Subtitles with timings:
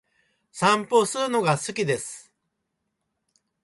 [0.51, 2.33] 散歩するのが好きです。